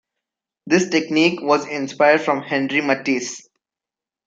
[0.65, 3.47] This technique was inspired from Henri Matisse.